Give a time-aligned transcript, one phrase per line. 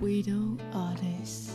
[0.00, 1.50] Widow Artist。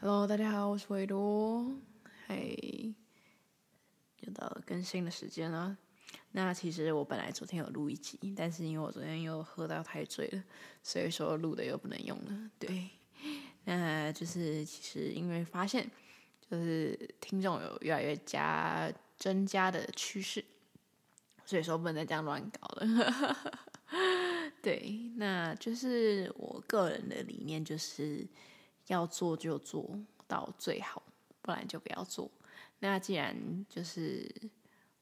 [0.00, 1.70] Hello，大家好，我是维多。
[2.26, 2.94] 嘿，
[4.20, 5.76] 又到了更新的时间了。
[6.30, 10.42] 那其实我本来昨天有录一集，但是因为我昨天又喝到太醉了，
[10.82, 12.50] 所以说录的又不能用了。
[12.58, 12.88] 对，
[13.64, 15.90] 那就是其实因为发现，
[16.50, 20.42] 就是听众有越来越加增加的趋势，
[21.44, 23.61] 所以说不能再这样乱搞了。
[24.62, 28.24] 对，那就是我个人的理念，就是
[28.86, 29.98] 要做就做
[30.28, 31.02] 到最好，
[31.40, 32.30] 不然就不要做。
[32.78, 33.36] 那既然
[33.68, 34.32] 就是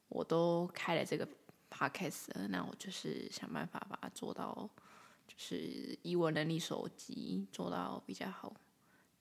[0.09, 1.27] 我都开了这个
[1.69, 4.67] podcast 了，那我就是想办法把它做到，
[5.27, 8.51] 就是以我能力所及做到比较好。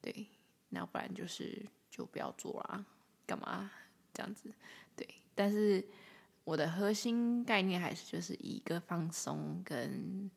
[0.01, 0.27] 对，
[0.71, 2.83] 那不然就是就不要做啦，
[3.27, 3.71] 干嘛
[4.15, 4.51] 这样子？
[4.97, 5.87] 对，但是。
[6.43, 10.29] 我的核心概念还是就是以一个放松跟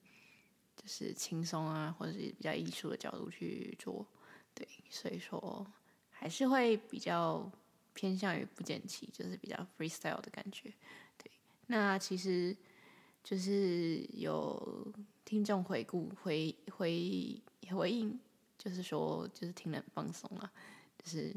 [0.76, 4.06] 就是轻松啊，或者是比较艺术的角度去做，
[4.54, 5.66] 对，所以说
[6.10, 7.52] 还是会比较
[7.94, 10.74] 偏向于不剪辑，就是比较 freestyle 的感觉，
[11.18, 11.32] 对。
[11.68, 12.56] 那其实
[13.24, 14.94] 就是有
[15.24, 18.20] 听众回顾回回回应，
[18.58, 20.52] 就是说就是听得很放松啊，
[20.98, 21.34] 就是。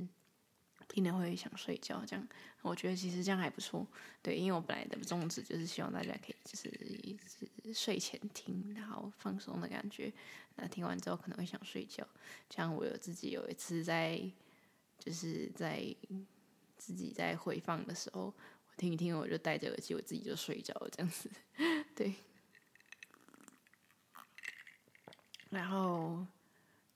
[0.96, 2.28] 听了会想睡觉，这样
[2.62, 3.86] 我觉得其实这样还不错。
[4.22, 10.10] 对，因为我本来的宗旨就是希望大家可以就是睡前听，然后放松的感觉。
[10.54, 12.06] 那听完之后可能会想睡觉。
[12.48, 14.18] 像我有自己有一次在
[14.98, 15.84] 就是在
[16.78, 18.34] 自己在回放的时候，我
[18.78, 21.30] 听一听，我就戴着耳机，我自己就睡着了，这样子。
[21.94, 22.14] 对。
[25.50, 26.26] 然后。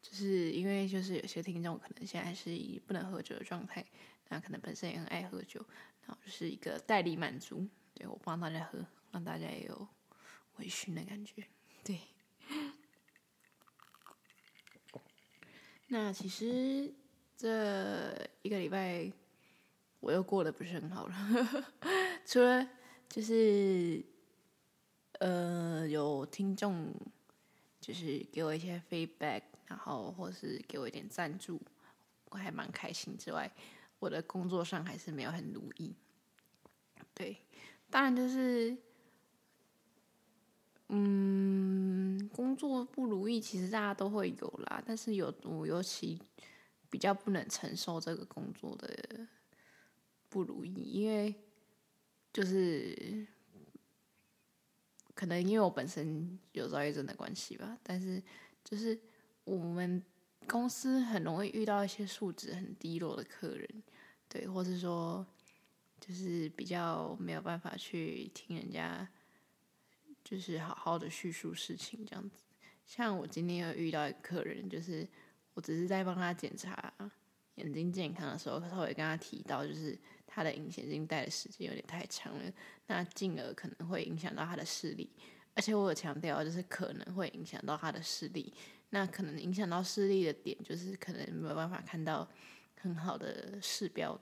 [0.03, 3.85] 就是因为就是有些听众可能现在是以不能喝酒的状态，
[4.29, 5.65] 那可能本身也很爱喝酒，
[6.07, 9.89] 然后就是一个代理满足，对，我帮大家喝，让大家也有
[10.57, 11.45] 微醺的感觉，
[11.85, 12.01] 对。
[15.89, 16.95] 那其实
[17.37, 18.13] 这
[18.43, 19.13] 一个礼拜
[19.99, 21.67] 我又过得不是很好了，
[22.25, 22.67] 除了
[23.09, 24.03] 就是
[25.19, 26.95] 呃有听众
[27.81, 29.43] 就是给我一些 feedback。
[29.71, 31.63] 然后，或是给我一点赞助，
[32.31, 33.17] 我还蛮开心。
[33.17, 33.49] 之外，
[34.01, 35.95] 我的工作上还是没有很如意。
[37.15, 37.37] 对，
[37.89, 38.77] 当然就是，
[40.89, 44.83] 嗯，工作不如意，其实大家都会有啦。
[44.85, 46.21] 但是有我尤其
[46.91, 49.29] 比较不能承受这个工作的
[50.29, 51.33] 不如意，因为
[52.33, 53.25] 就是
[55.15, 58.21] 可能因为我本身有躁郁症的关系吧，但是
[58.65, 59.01] 就是。
[59.57, 60.01] 我们
[60.47, 63.69] 公司很容易遇到一些素质很低落的客人，
[64.29, 65.27] 对，或是说
[65.99, 69.09] 就是比较没有办法去听人家，
[70.23, 72.45] 就是好好的叙述事情这样子。
[72.87, 75.05] 像我今天又遇到一个客人，就是
[75.55, 76.93] 我只是在帮他检查
[77.57, 82.53] 眼睛健康的时候，稍微跟他提到，就是他的隐形眼镜戴的时间有点太长了，
[82.87, 85.11] 那进而可能会影响到他的视力，
[85.55, 88.55] 而且我有强调，就是可能会影响到他的视力。
[88.91, 92.29] 那可能影响到视力的点，就是可能没有办法看到
[92.81, 94.13] 很好的视标，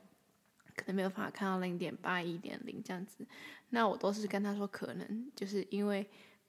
[0.76, 3.26] 可能没有办法看到零点八、一点零这样子。
[3.70, 6.06] 那我都是跟他说，可能就是因为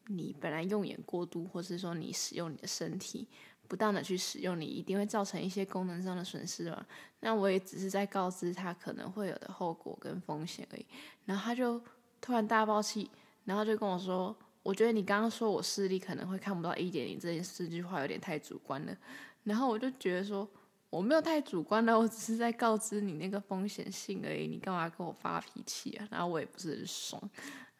[0.07, 3.25] 你本来用眼过度，或是说你使用你的身体
[3.69, 6.85] 不当的去使用，你一定会造成一些功能上的损失嘛。
[7.21, 10.85] 那我也只是在告知他可能会有的后果跟风险而已。
[11.25, 11.81] 然后他就
[12.19, 13.09] 突然大爆气，
[13.45, 14.35] 然后就跟我说。
[14.61, 18.97] 我觉得你刚刚说我视力可能会看不到一点零这件事，这句话有点太主观了。
[19.43, 20.47] 然后我就觉得说
[20.89, 24.47] 我没有太主观的，我只是在告知你那个风险性而已。
[24.47, 26.07] 你干嘛跟我发脾气啊？
[26.11, 27.29] 然后我也不是很爽。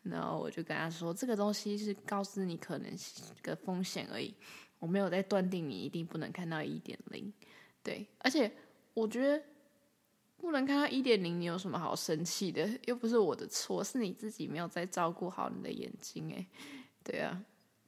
[0.02, 2.92] 然后我就跟他说，这个东西是告知你可能
[3.44, 4.34] 的风险而已，
[4.80, 7.32] 我没有在断定你一定不能看到一点零。
[7.84, 8.52] 对，而且
[8.94, 9.44] 我觉得。
[10.42, 12.68] 不能看到一点零，你有什么好生气的？
[12.86, 16.34] 又不是我的错，是你自己没有在照顾好你的眼睛。
[16.34, 16.48] 哎，
[17.04, 17.44] 对啊，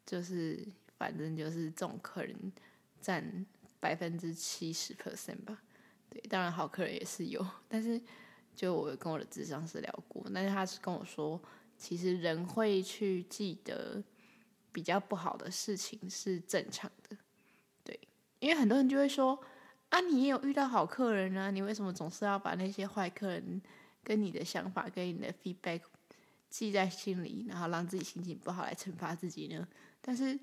[0.06, 0.68] 就是
[0.98, 2.36] 反正就是这种客人
[3.00, 3.46] 占
[3.80, 5.64] 百分之七十 percent 吧。
[6.10, 8.00] 对，当然好客人也是有，但是
[8.54, 11.42] 就我跟我的智商师聊过，但是他是跟我说，
[11.78, 14.04] 其实人会去记得
[14.72, 17.18] 比较不好的事情是正常的。
[17.84, 18.00] 对，
[18.40, 19.42] 因为很多人就会说。
[19.92, 21.52] 啊，你也有遇到好客人啊？
[21.52, 23.62] 你为什么总是要把那些坏客人
[24.04, 25.82] 跟你的想法、跟你的 feedback
[26.50, 29.68] 记在心里，然后让自己心情不好来惩罚自己呢？
[30.02, 30.40] 但是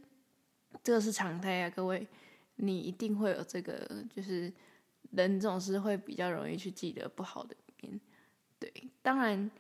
[0.82, 2.06] 这个是常态啊，各位，
[2.56, 4.52] 你一定会有这个，就是
[5.12, 7.98] 人总是会比较容易去记得不好的一面。
[8.58, 8.70] 对，
[9.00, 9.50] 当然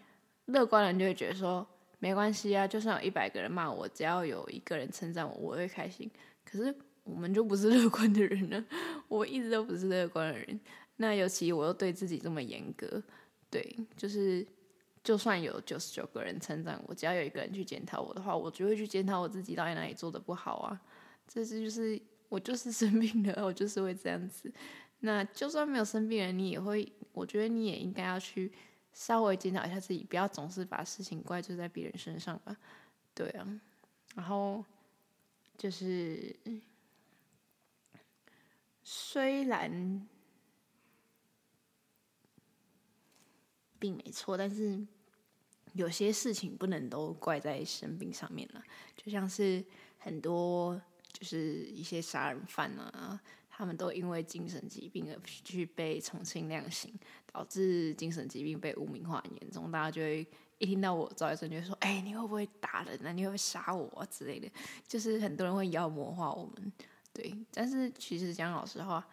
[0.44, 1.66] 乐观的人就会觉得说，
[1.98, 6.10] 没关系啊，就算有一百个人骂我，只要有一个人称赞我，我会开心。
[6.44, 6.74] 可是
[7.08, 8.64] 我们就不是乐观的人呢，
[9.08, 10.60] 我一直都不是乐观的人。
[10.96, 13.02] 那尤其我又对自己这么严格，
[13.48, 14.46] 对，就是
[15.02, 20.80] 就算有九十九个人称赞我，只要有一个人去检讨我的话，我就会去检讨我自己到底哪里做的不好啊。
[21.26, 24.52] 这是就是我就是生病了， 我就是会这样子。
[25.00, 28.52] 那就算没有生病了，你也会，我觉得你也应该要去
[28.92, 32.56] 稍微检讨一下自己，不要总是把事情怪罪在别人身上吧。
[33.14, 33.46] 对啊，
[34.16, 34.64] 然后
[35.56, 36.34] 就是
[38.90, 40.08] 虽然
[43.78, 44.82] 并没错，但是
[45.74, 48.64] 有些事情不能都怪在生病上面了，
[48.96, 49.62] 就像是
[49.98, 50.80] 很多
[51.12, 53.20] 就是一些杀人犯啊。
[53.50, 56.94] 他们都因为精神疾病而去被重新量刑，
[57.30, 59.70] 导致精神疾病被污名化很严重。
[59.70, 60.26] 大家就会
[60.56, 63.12] 一听到我赵医生就说：“哎、你会不会打人啊？
[63.12, 64.48] 你会不会杀我啊？”之类的。
[64.86, 66.72] 就是很多人会妖魔化我们，
[67.18, 67.36] 对。
[67.52, 69.04] 但是其实讲老实话，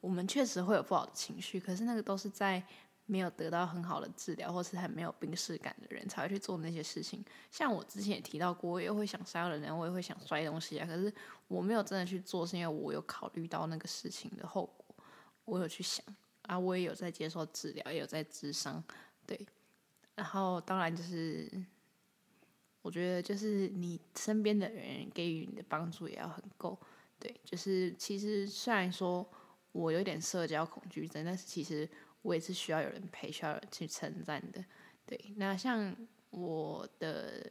[0.00, 2.62] 我们确实会有不好的情绪，可是那个都是在。
[3.06, 7.22] 没有得到很好的治疗，或是很没有病识感的人才会去做那些事情。
[7.50, 10.86] 像我之前也提到过，我也会想杀人，我也会想摔东西啊。
[10.86, 11.12] 可是
[11.46, 14.96] 我没有真的去做，是因为我有考虑到那个事情的后果，
[15.44, 16.02] 我有去想
[16.44, 18.82] 啊，我也有在接受治疗，也有在治伤，
[19.26, 19.38] 对。
[20.14, 21.46] 然后当然就是，
[22.80, 26.78] 我觉得就是你身边的人给予你的帮助也要很够，
[27.18, 27.34] 对。
[27.44, 29.28] 就是其实虽然说
[29.72, 31.88] 我有点社交恐惧症，但是其实。
[32.24, 34.64] 我也是需要有人陪，需要有人去称赞的。
[35.04, 35.94] 对，那像
[36.30, 37.46] 我的，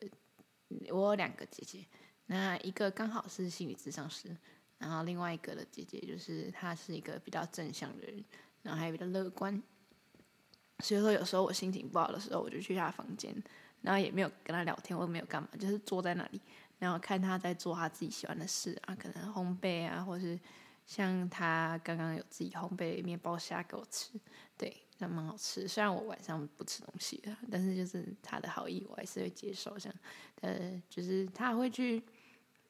[0.90, 1.86] 我有两个姐姐，
[2.26, 4.36] 那一个刚好是心理咨商师，
[4.80, 8.26] 然后另外一个的姐姐就是她是一个比较正向的人，
[8.64, 9.62] 然后还比较乐观。
[10.80, 13.32] 所以说有时候我心情不好的时候，我就去她房间，
[13.84, 16.42] 然后也没有跟她聊天，我也没有干嘛，就是坐在那里，
[16.80, 20.40] 然后看他在做他自己喜欢的事啊，可能烘焙啊，或是。
[20.86, 24.20] 像他刚刚有自己烘焙面包虾给我吃，
[24.58, 25.66] 对，那蛮好吃。
[25.66, 29.80] 虽然我晚上不吃东西的，但是就是他的好意，我还是会接受。
[29.80, 29.90] 像，
[30.42, 32.04] 呃，就是他会去，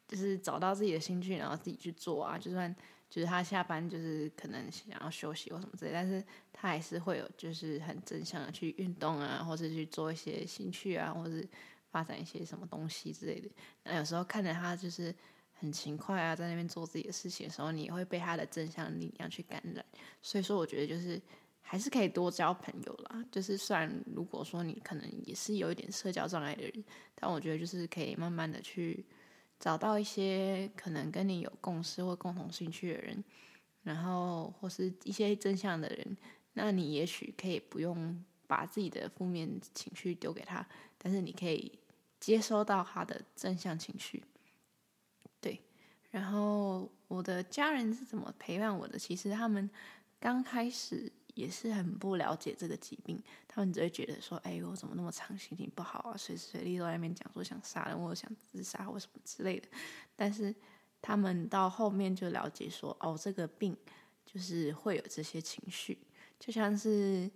[0.08, 2.38] 就是找到自己的兴趣，然后自己去做啊。
[2.38, 2.74] 就算
[3.10, 6.24] 就是他下班就是可能想要休息或什么之类，但是
[6.54, 11.44] 他还是会有就是很正向的去运动啊，或者去做一些兴趣啊，或者
[11.94, 13.50] 发展一些什么东西之类的。
[13.84, 15.16] 那有时候看着他就是。
[15.56, 19.86] 很勤快啊，在那边做自己的事情的时候，你也会被他的正向力量去感染。
[20.22, 21.22] 所以说，我觉得就是
[21.62, 23.24] 还是可以多交朋友啦。
[23.31, 26.84] 就是虽然如果说你可能也是有一点社交障碍的人，
[27.16, 29.06] 但我觉得就是可以慢慢的去
[29.57, 33.24] 找到一些可能跟你有共识或共同兴趣的人，
[33.84, 36.18] 然后或是一些正向的人，
[36.51, 40.68] 那你也许可以不用把自己的负面情绪丢给他，
[40.98, 41.72] 但是你可以
[42.24, 44.24] 接收到他的正向情绪。
[45.42, 45.62] 对
[46.10, 48.98] 然后我的家人是怎么陪伴我的？
[48.98, 49.70] 其实他们
[50.22, 56.16] 刚开始也是很不了解这个疾病，他们只会觉得说：“哎，我怎么那么长，心情不好啊？
[56.16, 59.68] 随时随地都在那边讲说想杀人，或想自杀，或什么之类的。”
[60.16, 60.56] 但是
[61.02, 63.76] 他们到后面就了解说：“哦，这个病
[64.26, 65.98] 就是会有这些情绪，
[66.40, 67.30] 就像是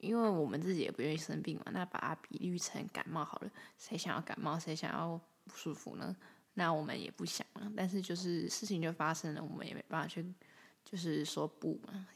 [0.00, 6.16] 因为我们自己也不愿意生病嘛，那把它比喻成感冒好了，谁想要感冒，谁想要不舒服呢？”
[6.54, 10.24] 那我们也不想啊，但是就是事情就发生了，我们也没办法去，
[10.84, 12.06] 就是说不嘛，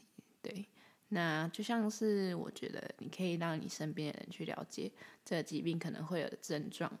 [0.41, 0.65] 对。
[1.07, 4.91] 那就像是我觉得你可以让你身边的人去了解
[5.23, 6.91] 这个疾病可能会有的症状，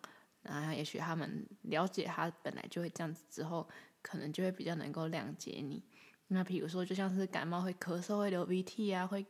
[0.43, 3.67] 然后也许他们了解他本来就会这样子之后，
[4.01, 5.83] 可能就会比较能够谅解你。
[6.27, 9.25] 那比如说就像是感冒会咳嗽、会流鼻涕啊，会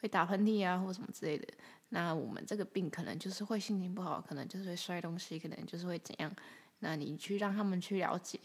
[0.00, 1.46] 会打喷嚏啊，或什么之类的。
[1.90, 6.30] 那我们这个病可能就是会心情不好，可能就是会摔东西，可能就是会怎样。
[6.80, 8.38] 那你去让他们去了解，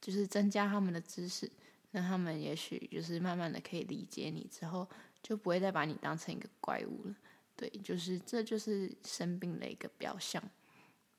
[0.00, 1.50] 就是增加他们的知识，
[1.92, 4.88] 那他们也许就是慢慢的可以理解你之后，
[5.22, 7.14] 就不会再把你当成一个怪物了。
[7.56, 10.42] 对，就是这就是生病的一个表象。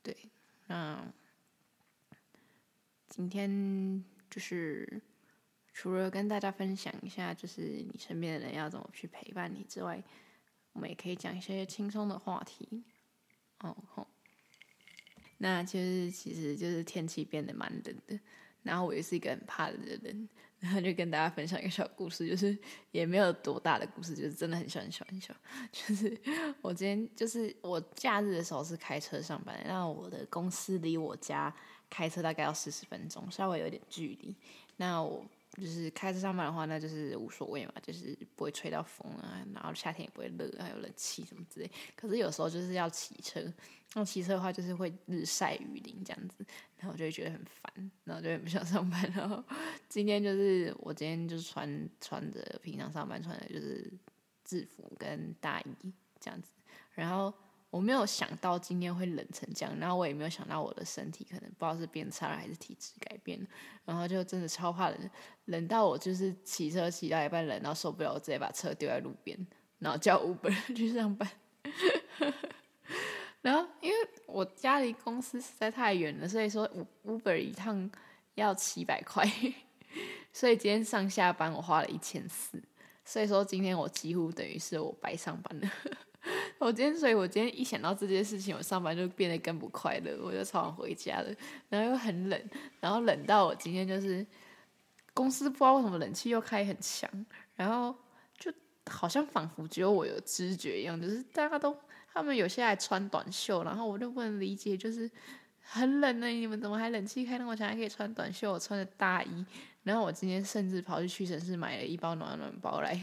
[0.02, 0.16] 对，
[0.68, 1.04] 那
[3.08, 5.02] 今天就是
[5.74, 10.01] 除了跟大家分享一下，就是你身边的人要怎么去陪伴你之外，
[10.72, 12.84] 我们也可以讲一些轻松的话题。
[13.60, 14.08] 哦吼。
[15.39, 18.18] 那就是其实就是天气变得蛮冷的，
[18.62, 22.58] 然后我也是一个很怕冷的人，然后就跟大家分享一个小故事，就是
[22.92, 25.34] 也没有多大的故事，就是真的很小很小很小。
[25.70, 26.18] 就是
[26.62, 31.53] 我今天就是我假日的时候是开车上班，然后我的公司离我家
[31.89, 34.34] 开车大概要四十分钟，稍微有点距离。
[34.77, 35.25] 那我
[35.62, 41.72] 就是开车上班的话，那就是无所谓嘛，就是不会吹到风啊，然后夏天也不会热，还有冷气什么之类。
[41.96, 43.40] 可是有时候就是要骑车，
[43.94, 46.44] 那骑车的话就是会日晒雨淋这样子，
[46.78, 49.02] 然后我就会觉得很烦，然后就很不想上班。
[49.16, 49.44] 然后
[49.88, 53.92] 今天就是我今天就是穿穿着平常上班穿的就是
[54.44, 56.50] 制服跟大衣这样子，
[56.94, 57.34] 然后。
[57.74, 63.48] 我没有想到今天会冷成这样，然后我也没有想到我的身体可能不知道是变差了还是体质改变了，
[63.84, 65.10] 然后就真的超怕冷，
[65.46, 69.36] 冷到我就是骑车骑到一半冷到受不了，我直接把车丢在路边，
[69.80, 71.27] 然后叫 Uber 去上班。
[73.42, 73.96] 然后因为
[74.27, 76.70] 我家离公司实在太远了，所以说
[77.03, 77.89] Uber 一趟
[78.36, 79.27] 要七百块，
[80.32, 82.62] 所以今天上下班我花了一千四，
[83.03, 85.68] 所以说今天我几乎等于是我白上班了。
[86.63, 91.29] 我今天，所以我今天一想到这件事情，我上班就变得更不快乐，我就超想回家了。
[91.70, 94.25] 然后又很冷，然后冷到我今天就是
[95.13, 97.10] 公司不知道为什么冷气又开很强，
[97.55, 97.93] 然后
[98.39, 98.51] 就
[98.89, 101.75] 好像仿佛只有我有知觉一样，就是大家都
[102.13, 105.10] 他们有些还穿短袖，然后我就不能理解，就是
[105.62, 108.51] 很冷呢，你们怎么还冷气开那么强还可以穿短袖？
[108.53, 109.46] 我穿着大衣，
[109.84, 113.00] 然后我今天甚至跑去屈臣氏买了一包暖暖包来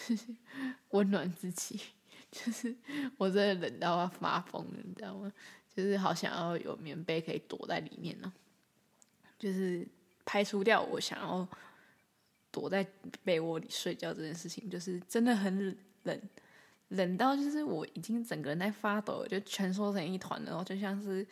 [0.90, 1.80] 温暖自己。
[2.44, 2.74] 就是
[3.16, 5.32] 我真的冷到要发疯了，你知道吗？
[5.74, 8.32] 就是好想要有棉被可以躲在里面呢，
[9.38, 9.86] 就是
[10.24, 11.46] 排除掉我想要
[12.50, 12.86] 躲在
[13.22, 16.20] 被窝里睡觉这件事情，就是真的很冷，
[16.88, 21.26] 冷到就是我已经整个人在发抖，就蜷缩成一团了，然后就像是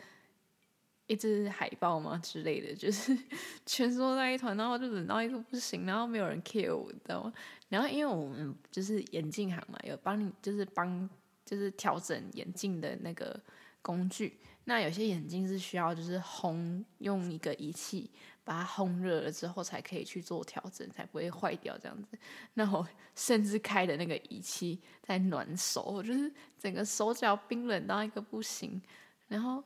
[1.07, 3.17] 一只海豹嘛之类的，就是
[3.65, 7.33] 蜷缩在一团，然后就冷到一个不行，然后没有人 care 我，你知道吗？
[7.75, 11.09] 然后，因为我们就是眼镜行嘛，有帮你就是帮
[11.43, 13.37] 就是调整眼镜的那个
[13.81, 14.39] 工具。
[14.63, 18.09] 那有些眼镜是需要就是烘，用一个仪器
[18.45, 22.17] 把它烘热了之后才可以去做调整，才不会坏掉这样子。
[22.53, 28.81] 那我甚至开的那个仪器在暖手，我就是整个手脚冰冷到一个不行。
[29.27, 29.61] 然后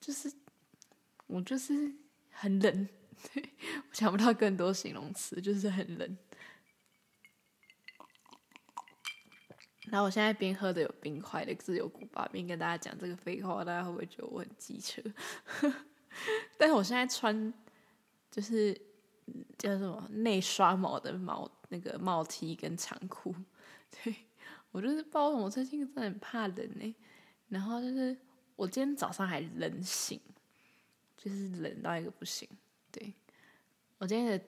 [0.00, 0.32] 就是
[1.26, 1.92] 我就是
[2.30, 2.88] 很冷，
[3.36, 6.16] 我想不到更多形容词，就是很冷。
[9.90, 15.02] 然后我现在边喝的有冰块的自由古巴，边跟大家讲这个废话，大家会不会觉得我很机车？
[16.56, 17.52] 但是我现在穿
[18.30, 18.78] 就是
[19.58, 23.34] 叫什么内刷毛的毛那个帽 T 跟长裤，
[23.90, 24.14] 对，
[24.70, 26.94] 我就是不知道为什么我最近真的很怕冷呢。
[27.48, 28.16] 然后就是
[28.54, 30.20] 我今天早上还冷醒，
[31.16, 32.48] 就是冷到一个不行。
[32.92, 33.12] 对，
[33.98, 34.44] 我今天的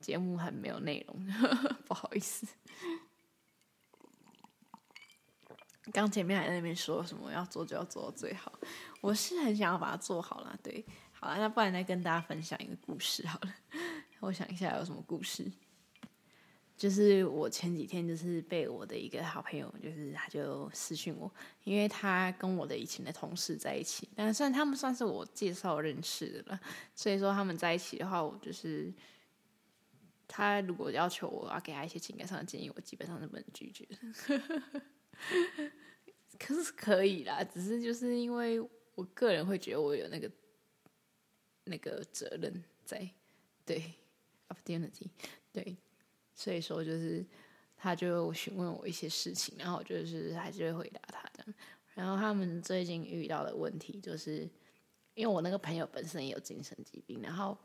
[0.00, 1.26] 节目很没有内容，
[1.86, 2.46] 不好意思。
[5.98, 8.52] 刚前面还在那边说什么要做就要做到最好，
[9.00, 10.58] 我是很想要把它做好了。
[10.62, 13.54] 对，好了，那不然再跟大家分享一个故事好了。
[14.20, 15.50] 我想一下有什么故事，
[16.76, 21.32] 就是我前几天就是被我的一个好朋友，就是他就私讯我，
[21.64, 26.60] 因为他跟我的以前的同事在一起，但算他们算是我介绍认识的了，
[26.94, 28.92] 所以说他们在一起的话，我就是
[30.26, 33.86] 他如果要求我要给他一些情感上的建议，我基本上是不能拒绝。
[36.38, 38.60] 可是可以啦，只是就是因为
[38.94, 40.30] 我个人会觉得我有那个
[41.64, 43.08] 那个责任在，
[43.64, 43.92] 对
[44.48, 45.08] ，opportunity，
[45.52, 45.76] 对，
[46.34, 47.26] 所以说就是
[47.76, 51.54] 他就询问我一些事情，然后我就是还是会回答他这样。
[51.94, 54.48] 然后他们最近遇到的问题就是，
[55.14, 57.58] 因为我那个朋友本身也有精神疾病，然后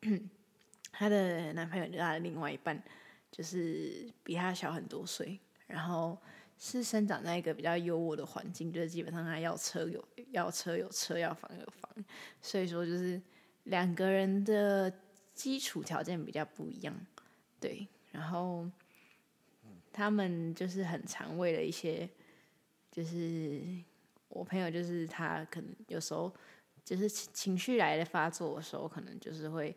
[0.92, 2.82] 她的男朋友就她的另外一半
[3.30, 6.18] 就是比她小很多岁，然后。
[6.60, 12.04] 是生长在一个比较优渥的环境，就是基本上他要车有要车有车，要房有房，
[12.42, 13.22] 所以说就是
[13.64, 14.92] 两个人的
[15.34, 16.94] 基础条件比较不一样，
[17.60, 17.86] 对。
[18.10, 18.68] 然后
[19.92, 22.10] 他们就是很常为了一些，
[22.90, 23.62] 就是
[24.28, 26.34] 我朋友就是他可能有时候
[26.84, 29.76] 就是情绪来的发作的时候，可能就是会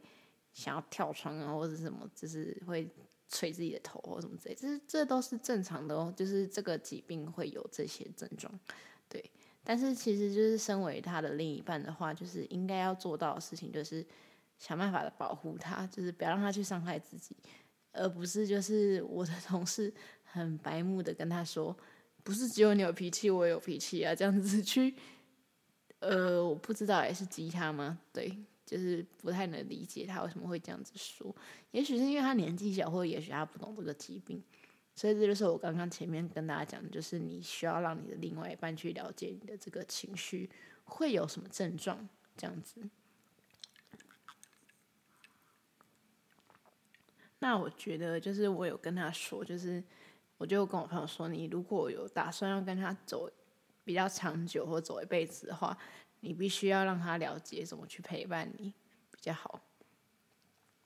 [0.53, 2.89] 想要跳窗啊，或者什么，就是会。
[3.31, 6.13] 捶自己的头或什么之类，这这都是正常的哦。
[6.15, 8.53] 就是这个疾病会有这些症状，
[9.07, 9.23] 对。
[9.63, 14.05] 但是其实就是身为他的另一半的话，就是应该要做到的事情，就是
[14.57, 17.35] 想办法的保护他，就是不要让他去伤害自己，
[17.91, 21.75] 而不是就是我的同事很白目的跟他说，
[22.23, 24.95] 不是只有你有脾气，我也有脾气啊，这样子去，
[25.99, 27.99] 呃，我不知道也是激他吗？
[28.11, 28.35] 对。
[28.71, 31.35] 就是不太能理解他为什么会这样子说，
[31.71, 34.41] 也许是因为他年纪小，或者也许他不懂这个疾病，
[34.95, 40.49] 所以这就是我刚刚前面跟大家讲的，就是你需要让你的另外一半去了解你的这个情绪
[40.85, 42.81] 会有什么症状，这样子。
[47.39, 49.83] 那我觉得就是我有跟他说，就是
[50.37, 53.29] 我就跟我朋友说，你如果有打算要跟他走
[53.83, 55.77] 比较长久或走一辈子的话，
[56.21, 58.73] 你必须要让他了解怎么去陪伴你
[59.11, 59.61] 比较好。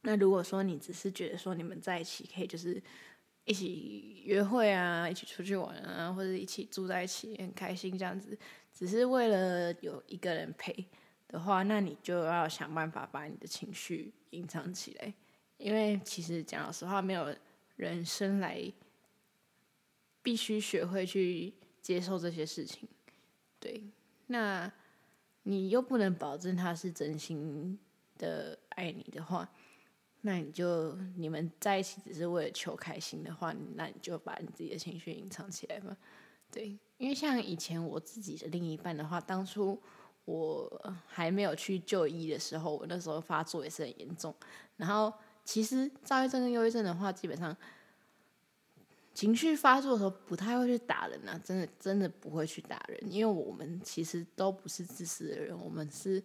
[0.02, 2.82] 那如果说你只是觉得说你们在一起可以就是
[3.44, 8.38] 一起约会啊，一起出去玩啊，或者一起住在一起很开心这样子，
[8.74, 10.86] 只是为了有一个人陪
[11.28, 15.14] 的话，那你就要想办法把你的情绪隐藏起来。
[15.58, 17.36] 因为其实讲老实话，没有
[17.76, 18.62] 人生来
[20.22, 22.88] 必须学会去接受这些事情。
[23.60, 23.84] 对，
[24.28, 24.72] 那
[25.46, 27.80] 你又不能保证他是真心
[28.18, 29.50] 的爱你的话，
[30.22, 35.98] 那你就你们在一起只是为了求开心的话，那你就把你自己的情绪隐藏起来嘛。
[36.52, 39.82] 对，因为像以前我自己的另一半的话，当初
[40.26, 44.36] 我还没有去就医的时候，我那时候发作也是很严重，
[44.76, 45.12] 然后。
[45.48, 47.56] 其实躁郁症跟忧郁症的话，基本上
[49.16, 56.22] 情绪发作的时候不太会去打人啊，真的真的不会去打人，因为我们其实都不是自私的人，我们是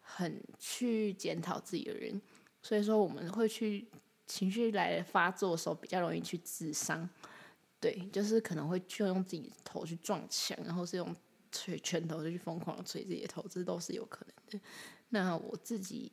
[0.00, 2.20] 很去检讨自己的人，
[2.62, 3.86] 所以说我们会去
[4.26, 7.08] 情绪来发作的时候比较容易去自伤，
[7.78, 11.14] 对，就是可能会就用自己头去撞墙，然后是用
[11.52, 14.66] 捶拳头就去疯狂的捶自己的头，这都是有可能的。
[15.10, 16.10] 那我自己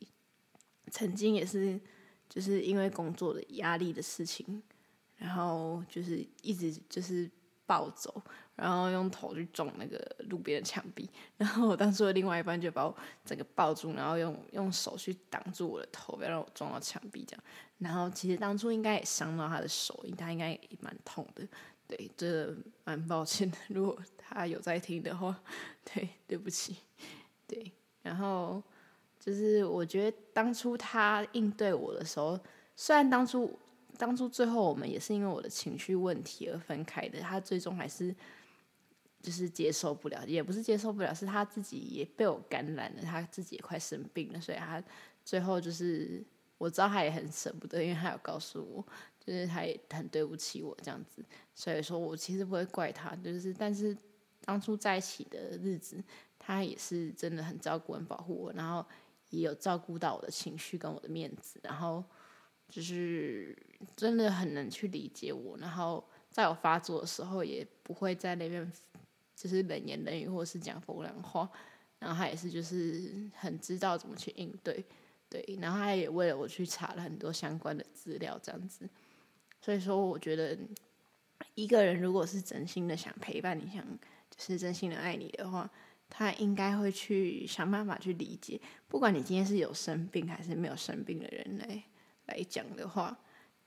[0.90, 1.80] 曾经也是。
[2.32, 4.62] 就是因为工作的压力的事情，
[5.20, 7.30] 然后就是一直就是
[7.66, 8.20] 暴走，
[8.56, 9.98] 然后用头去撞那个
[10.30, 17.44] 路边的墙壁，然后我当初的另外一半就把我整个抱住，然后用用手去挡住我的头，不要让我撞到墙壁这样。
[17.78, 21.46] 然后其实当初应该也伤到他的手，他应该也蛮痛的。
[21.86, 25.38] 对，这蛮抱歉的，如果他有在听的话，
[25.84, 26.78] 对，对不起，
[27.46, 27.70] 对，
[28.02, 28.62] 然后。
[29.22, 32.40] 就是我觉得当初他应对我的时候，
[32.74, 33.54] 虽然当初
[34.00, 38.14] 当初最后我们也是因为我的情绪问题而分开的，他最终还是
[39.20, 44.82] 就是接受不了，也不是接受不了，是他自己也被我感染了，他自己也快生病了，所以他
[45.24, 46.24] 最后就是
[46.56, 48.84] 我知道他也很舍不得，因为他有告诉我，
[49.24, 51.22] 就是他也很对不起我这样子，
[51.54, 53.94] 所以说我其实不会怪他，就是但是
[54.44, 56.02] 当初在一起的日子，
[56.38, 58.84] 他也是真的很照顾、很保护我，然后。
[59.30, 62.02] 也有照顾到我的情绪跟我的面子，然后
[62.70, 63.56] 就是
[63.96, 68.72] 真的很能去理解我，然后在我发作的时候也不会在那边
[69.34, 71.50] 就是冷言冷语或是讲风凉话，
[71.98, 74.84] 然后他也是就是很知道怎么去应对，
[75.28, 78.88] 对，然后他也为了我去查了很多相关的资料这样子，
[79.60, 80.56] 所以说我觉得
[81.54, 83.84] 一个人如果是真心的想陪伴你，想
[84.30, 85.68] 就是真心的爱你的话。
[86.12, 91.80] 他应该会去想办法去理解，不管你今天是有生病还是没有生病的人来
[92.30, 93.16] 来讲的话，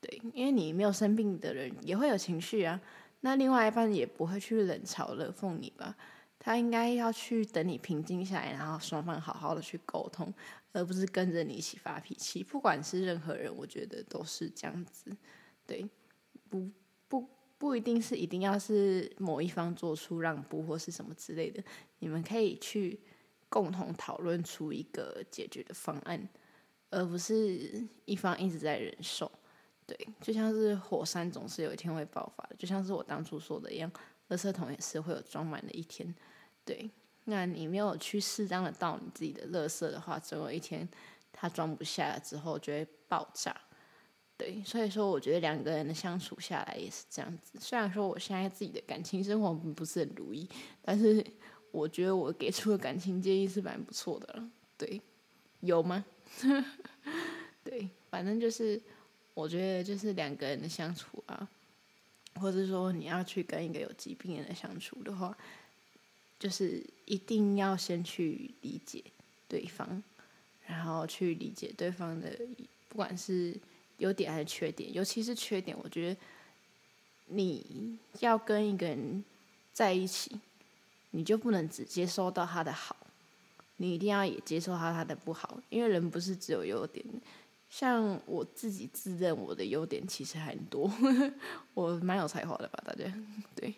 [0.00, 2.80] 对，因为你没有生病的人也会有情绪啊。
[3.20, 5.96] 那另外一半也不会去冷嘲热讽你吧？
[6.38, 10.32] 他应该要去等你平静下来，然后双方好好的去沟通，
[10.72, 12.42] 而不是跟着你一起发脾气。
[12.42, 15.16] 不管是任何人，我觉得都是这样子，
[15.66, 15.88] 对，
[16.48, 16.70] 不。
[17.06, 21.62] 不不一定是一定要是某一方做出让步或是什么之类的，
[21.98, 22.98] 你们可以去
[23.48, 26.28] 共同讨论出一个解决的方案，
[26.94, 29.30] 而不是一方一直在忍受。
[29.86, 33.92] 对，就像是火山总是有一天会爆发的，就像是我当初说的一样，
[34.30, 36.14] 垃圾桶也是会有装满的一天。
[36.64, 36.88] 对，
[37.24, 40.88] 那你没有去适当的倒你自己的垃圾的话，总有一天
[41.32, 43.54] 它装不下了之后就会爆炸。
[44.38, 47.58] 对，所以说我觉得两个人的相处下来也是这样子。
[47.60, 50.48] 虽然说我现在自己的感情生活不是很如意，
[50.80, 51.22] 但是
[51.70, 54.50] 我觉得我给出的感情建议是蛮不错的了。
[54.78, 55.00] 对，
[55.60, 56.04] 有吗？
[57.64, 58.80] 对，反正就是
[59.34, 61.48] 我觉得就是两个人的相处啊，
[62.34, 65.36] 或者说你要去跟一个有疾病的人相处的话，
[66.38, 69.02] 就是一定要先去理解
[69.48, 70.02] 对方，
[70.66, 72.38] 然后去理解对方的，
[72.88, 73.58] 不管是。
[73.98, 76.20] 优点还是缺点，尤其是缺点，我觉得
[77.26, 79.24] 你要跟一个人
[79.72, 80.40] 在一起，
[81.12, 82.96] 你就不能只接收到他的好，
[83.76, 87.04] 你一定要也接受他他的不好，因为人不是只有优点。
[87.68, 90.88] 像我自己自认我的优点其实很多，
[91.74, 92.82] 我蛮有才华的吧？
[92.86, 93.12] 大家
[93.56, 93.74] 对，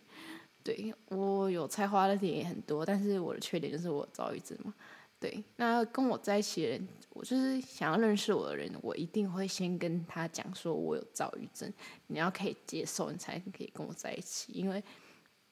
[0.62, 4.74] 对，我有才华的点也很多，但是我的缺点就是我躁郁症嘛。
[5.18, 11.72] 对，那跟我在一起的人，我就是想要认识我的人，我一定会先跟他讲说我有躁郁症，
[12.08, 14.52] 你要可以接受，你才可以跟我在一起。
[14.52, 14.84] 因为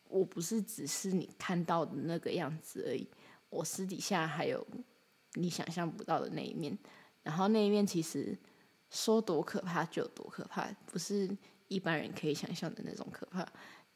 [0.07, 3.09] 我不是只是你看到的那个样子而已，
[3.55, 4.67] 我私底下还有
[5.35, 6.77] 你想象不到的那一面。
[7.23, 8.37] 然后那一面其实
[8.91, 11.31] 说多可怕就多可怕，不是
[11.69, 13.47] 一般人可以想象的那种可怕。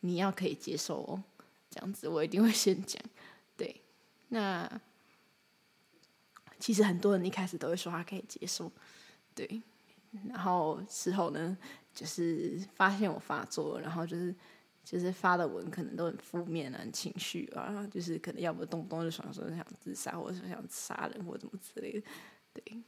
[0.00, 1.22] 你要可以接受哦，
[1.68, 3.02] 这样子我一定会先讲。
[3.56, 3.82] 对，
[4.28, 4.80] 那
[6.60, 8.70] 其实很多人一开始都会说他可以接受，
[9.34, 9.60] 对，
[10.28, 11.58] 然后之后呢，
[11.92, 14.34] 就是发现我发作，然后就是
[14.90, 22.06] 就是发的文可能都很负面啊，很情绪啊，就是可能要不动不动就想说想自杀，或者说想杀人或者什么之类的，
[22.54, 22.82] 对。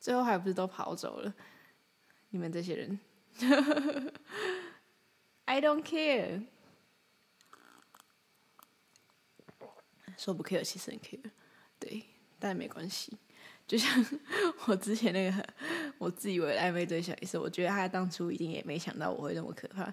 [0.00, 1.34] 最后还不是都跑走了？
[2.30, 2.98] 你们这些人
[5.44, 6.46] ，I don't care。
[10.16, 11.30] 说不 care 其实很 care，
[11.78, 12.02] 对，
[12.38, 13.18] 但没关系。
[13.66, 14.04] 就像
[14.66, 15.54] 我之前那个
[15.98, 19.92] 我自以为暧昧对象也是，我觉得他当初一定也没想到我会那么可怕，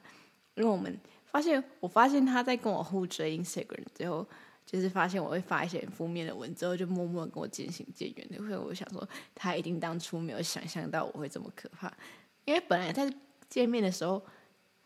[0.62, 0.96] 因为我们
[1.26, 4.26] 发现，我发现他在跟我互追 Instagram 之后。
[4.64, 8.28] 就是发现我会发一些负面的文之后，就默默跟我渐行渐远。
[8.30, 11.92] 因为我想说，他一定当初没有想象到我会这么可怕。
[12.46, 13.12] 因为本来在
[13.50, 14.22] 见面的时候，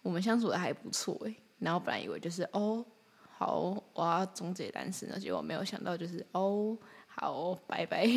[0.01, 1.35] 我们相处的还不错诶。
[1.59, 2.83] 然后本来以为就是哦，
[3.37, 5.19] 好，我要终结单身了。
[5.19, 8.07] 结果没有想到就是哦，好，拜拜。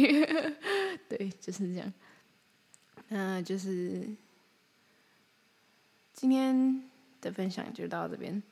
[1.06, 1.92] 对，就是这样。
[3.08, 4.08] 那就是
[6.14, 6.82] 今天
[7.20, 8.42] 的分享就到这边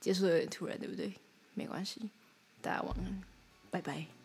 [0.00, 1.12] 结束，有点突然，对不对？
[1.54, 2.10] 没关系。
[2.60, 3.22] 大家晚安，
[3.70, 4.23] 拜拜。